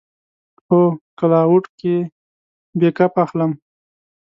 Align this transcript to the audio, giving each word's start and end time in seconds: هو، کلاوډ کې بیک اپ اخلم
هو، 0.67 0.81
کلاوډ 1.19 1.63
کې 1.79 1.95
بیک 2.79 2.97
اپ 3.05 3.13
اخلم 3.23 3.51